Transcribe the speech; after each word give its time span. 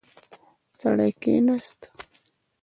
سړی 0.79 1.11
کښیناست. 1.21 1.79